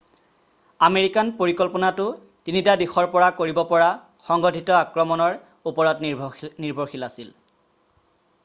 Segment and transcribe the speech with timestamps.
[0.85, 2.05] American পৰিকল্পনাটো
[2.51, 3.89] 3টা দিশৰ পৰা কৰিব পৰা
[4.31, 5.39] সংগঠিত আক্ৰমণৰ
[5.73, 7.31] ওপৰত নিৰ্ভৰশীল আছিল